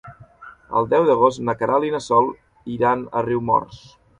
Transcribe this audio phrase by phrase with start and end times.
[0.79, 2.33] El deu d'agost na Queralt i na Sol
[2.79, 3.89] iran a Riumors.